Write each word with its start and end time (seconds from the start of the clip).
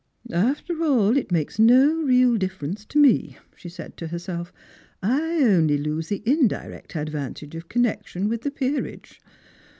"After 0.33 0.83
all, 0.83 1.15
it 1.15 1.31
makes 1.31 1.59
no 1.59 1.93
real 2.01 2.35
difference 2.35 2.85
to 2.85 2.97
me," 2.97 3.37
she 3.55 3.69
said 3.69 3.97
to 3.97 4.07
her 4.07 4.17
self." 4.17 4.51
I 5.03 5.43
only 5.43 5.77
lose 5.77 6.07
the 6.09 6.23
indirect 6.25 6.95
advantage 6.95 7.53
of 7.53 7.69
connection 7.69 8.27
with 8.27 8.41
the 8.41 8.49
peerage. 8.49 9.21